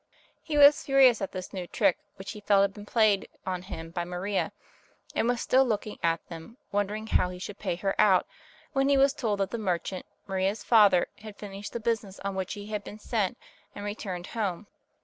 He 0.41 0.57
was 0.57 0.83
furious 0.83 1.21
at 1.21 1.31
this 1.31 1.53
new 1.53 1.67
trick 1.67 1.95
which 2.15 2.31
he 2.31 2.39
felt 2.39 2.63
had 2.63 2.73
been 2.73 2.87
played 2.87 3.27
on 3.45 3.61
him 3.61 3.91
by 3.91 4.03
Maria, 4.03 4.51
and 5.13 5.27
was 5.27 5.41
still 5.41 5.63
looking 5.63 5.99
at 6.01 6.27
them, 6.27 6.57
wondering 6.71 7.05
how 7.05 7.29
he 7.29 7.37
should 7.37 7.59
pay 7.59 7.75
her 7.75 7.93
out, 8.01 8.25
when 8.73 8.89
he 8.89 8.97
was 8.97 9.13
told 9.13 9.41
that 9.41 9.51
the 9.51 9.59
merchant, 9.59 10.07
Maria's 10.25 10.63
father, 10.63 11.05
had 11.19 11.37
finished 11.37 11.71
the 11.71 11.79
business 11.79 12.19
on 12.21 12.33
which 12.33 12.55
he 12.55 12.65
had 12.65 12.83
been 12.83 12.97
sent 12.97 13.37
and 13.75 13.85
returned 13.85 14.25
home. 14.33 14.65